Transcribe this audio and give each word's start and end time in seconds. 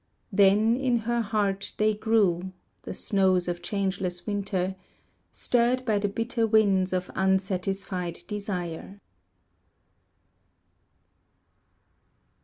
Then 0.31 0.75
in 0.77 0.97
her 1.05 1.21
heart 1.21 1.73
they 1.77 1.93
grew 1.93 2.53
The 2.85 2.93
snows 2.95 3.47
of 3.47 3.61
changeless 3.61 4.25
winter 4.25 4.75
Stirred 5.31 5.85
by 5.85 5.99
the 5.99 6.09
bitter 6.09 6.47
winds 6.47 6.91
of 6.91 7.11
unsatisfied 7.13 8.21
desire. 8.25 8.99